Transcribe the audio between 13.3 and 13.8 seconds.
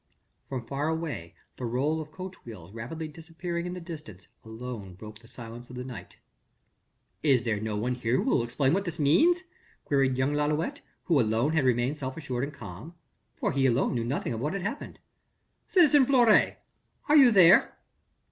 for he